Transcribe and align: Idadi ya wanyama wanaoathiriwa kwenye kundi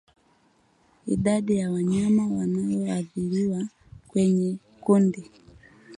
Idadi 1.05 1.57
ya 1.57 1.71
wanyama 1.71 2.27
wanaoathiriwa 2.27 3.67
kwenye 4.07 4.57
kundi 4.81 5.31